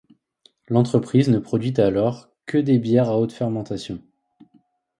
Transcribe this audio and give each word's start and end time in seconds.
L'entreprise 0.67 1.29
ne 1.29 1.37
produit 1.37 1.75
alors 1.79 2.31
que 2.47 2.57
des 2.57 2.79
bières 2.79 3.09
à 3.09 3.19
haute 3.19 3.33
fermentation. 3.33 4.01